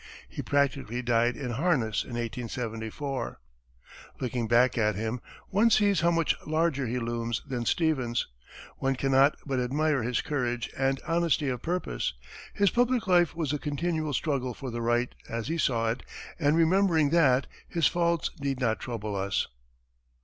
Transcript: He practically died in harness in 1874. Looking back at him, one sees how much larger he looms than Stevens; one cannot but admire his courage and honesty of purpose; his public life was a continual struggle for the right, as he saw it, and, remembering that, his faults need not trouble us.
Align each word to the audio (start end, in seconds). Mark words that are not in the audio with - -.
He 0.27 0.41
practically 0.41 1.03
died 1.03 1.37
in 1.37 1.51
harness 1.51 2.01
in 2.03 2.15
1874. 2.15 3.39
Looking 4.19 4.47
back 4.47 4.75
at 4.75 4.95
him, 4.95 5.21
one 5.49 5.69
sees 5.69 6.01
how 6.01 6.09
much 6.09 6.35
larger 6.47 6.87
he 6.87 6.97
looms 6.97 7.43
than 7.45 7.65
Stevens; 7.65 8.25
one 8.77 8.95
cannot 8.95 9.37
but 9.45 9.59
admire 9.59 10.01
his 10.01 10.21
courage 10.23 10.71
and 10.75 10.99
honesty 11.07 11.49
of 11.49 11.61
purpose; 11.61 12.13
his 12.51 12.71
public 12.71 13.05
life 13.05 13.35
was 13.35 13.53
a 13.53 13.59
continual 13.59 14.13
struggle 14.13 14.55
for 14.55 14.71
the 14.71 14.81
right, 14.81 15.13
as 15.29 15.49
he 15.49 15.59
saw 15.59 15.91
it, 15.91 16.01
and, 16.39 16.57
remembering 16.57 17.11
that, 17.11 17.45
his 17.69 17.85
faults 17.85 18.31
need 18.39 18.59
not 18.59 18.79
trouble 18.79 19.15
us. 19.15 19.45